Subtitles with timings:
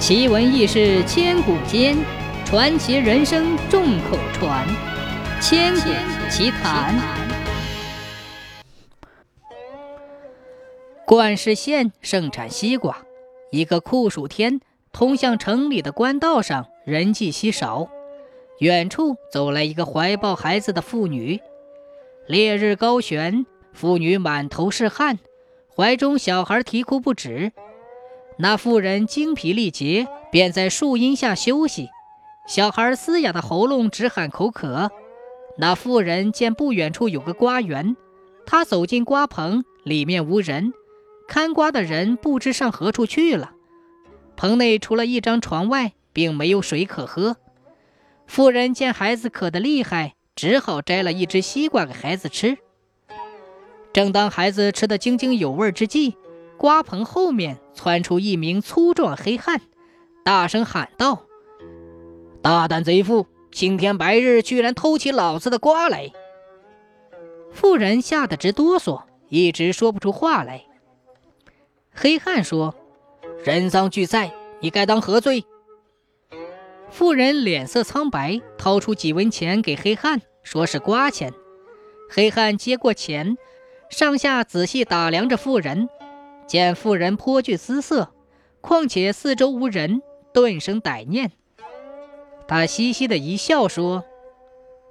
[0.00, 1.94] 奇闻异事千古间，
[2.46, 4.66] 传奇人生众口传。
[5.42, 5.90] 千古
[6.30, 6.98] 奇谈。
[11.06, 12.96] 冠氏县盛产西瓜，
[13.50, 17.90] 一个酷暑天，通向城里的官道上人迹稀少。
[18.60, 21.38] 远处走来一个怀抱孩子的妇女。
[22.26, 23.44] 烈日高悬，
[23.74, 25.18] 妇女满头是汗，
[25.76, 27.52] 怀中小孩啼哭不止。
[28.42, 31.90] 那妇人精疲力竭，便在树荫下休息。
[32.46, 34.90] 小孩嘶哑的喉咙直喊口渴。
[35.58, 37.96] 那妇人见不远处有个瓜园，
[38.46, 40.72] 她走进瓜棚，里面无人，
[41.28, 43.52] 看瓜的人不知上何处去了。
[44.36, 47.36] 棚内除了一张床外，并没有水可喝。
[48.26, 52.56] 妇人见孩子渴得厉害，只好摘了一只西瓜给孩子吃。
[53.92, 56.16] 正当孩子吃得津津有味之际，
[56.60, 59.62] 瓜棚后面窜出一名粗壮黑汉，
[60.22, 61.22] 大声喊道
[62.42, 66.12] ：“大胆贼妇，青天白日居然偷起老子的瓜来！”
[67.50, 70.66] 妇人吓得直哆嗦，一直说不出话来。
[71.94, 72.74] 黑汉说
[73.42, 75.46] ：“人赃俱在，你该当何罪？”
[76.92, 81.32] 妇人脸色苍白，掏出几文钱给黑汉，说是瓜钱。
[82.10, 83.38] 黑汉接过钱，
[83.88, 85.88] 上下仔细打量着妇人。
[86.50, 88.12] 见妇人颇具姿色，
[88.60, 90.02] 况且四周无人，
[90.34, 91.30] 顿生歹念。
[92.48, 94.02] 他嘻嘻的一笑，说：“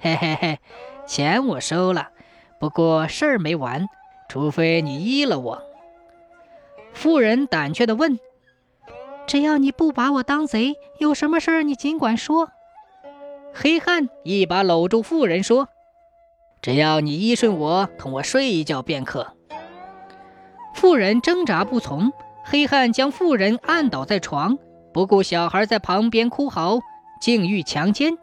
[0.00, 0.58] 嘿嘿嘿，
[1.06, 2.08] 钱我收了，
[2.58, 3.86] 不过事儿没完，
[4.28, 5.62] 除非你依了我。”
[6.92, 8.18] 妇人胆怯的问
[9.28, 12.50] ：“只要你不把我当贼，有什么事儿你尽管说。”
[13.54, 15.68] 黑汉一把搂住妇人，说
[16.60, 19.33] ：“只要你依顺我，同我睡一觉便可。”
[20.74, 22.12] 妇人挣扎不从，
[22.44, 24.58] 黑汉将妇人按倒在床，
[24.92, 26.80] 不顾小孩在旁边哭嚎，
[27.20, 28.18] 竟欲强奸。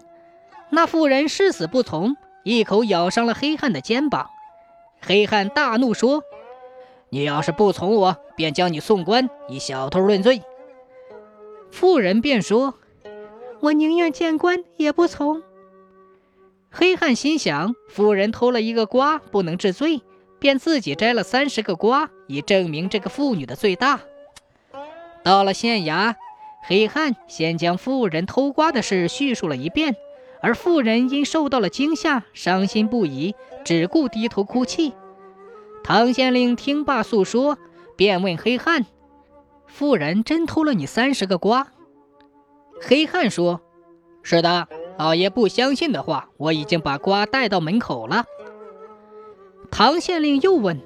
[0.69, 4.29] 那妇人誓死不从，一口咬伤了黑汉的肩膀。
[5.01, 6.23] 黑汉大怒说
[7.09, 10.43] ：“你要是不从我，便将你送官，以小偷论罪。”
[11.71, 12.75] 妇人便说
[13.61, 15.41] ：“我宁愿见官，也不从。”
[16.69, 20.01] 黑汉心想：妇人偷了一个瓜，不能治罪。
[20.41, 24.01] 便自己摘了三十个瓜，以证明这个妇女的最大。
[25.23, 26.15] 到了县衙，
[26.63, 29.95] 黑汉先将妇人偷瓜的事叙述了一遍，
[30.41, 34.93] 而妇人因受到了惊吓，伤心不已，只顾低头哭泣。
[35.83, 37.59] 唐县令听罢诉说，
[37.95, 38.87] 便问黑汉
[39.67, 41.67] ：“妇人真偷了你三十个瓜？”
[42.81, 43.61] 黑汉说
[44.23, 48.25] ：“是的，老爷不相信的话，我已经把瓜带到门口了。”
[49.71, 50.79] 唐县令又问：“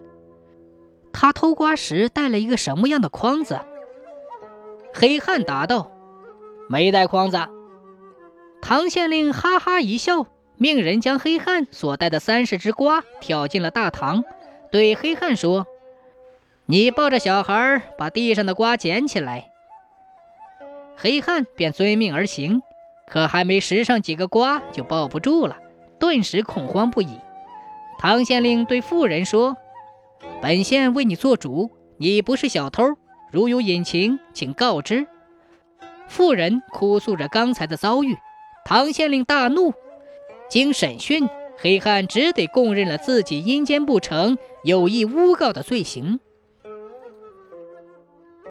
[1.12, 3.60] 他偷瓜时带了一个什么样的筐子？”
[4.94, 5.92] 黑汉答道
[6.70, 7.38] ：“没带筐子。”
[8.62, 14.24] 唐县令哈哈一笑，命人将黑汉所带的三十只瓜挑进了大堂，
[14.72, 15.68] 对黑汉说
[16.66, 19.52] ：“你抱着小孩，把地上的瓜捡起来。”
[20.96, 22.62] 黑汉便遵命而行，
[23.06, 25.58] 可还没拾上几个瓜，就抱不住了，
[26.00, 27.20] 顿时恐慌不已。
[27.98, 29.58] 唐县令对妇人说
[30.42, 32.84] ：“本县为你做主，你不是小偷，
[33.32, 35.08] 如有隐情，请告知。”
[36.08, 38.18] 妇人哭诉着刚才的遭遇。
[38.64, 39.74] 唐县令大怒，
[40.50, 46.20] 经审讯，黑汉只得供认了自己阴间不成、有意诬告的罪行。